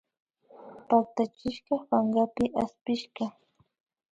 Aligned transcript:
Pactachishka 0.87 1.73
pankapi 1.89 2.43
aspishka 2.63 3.25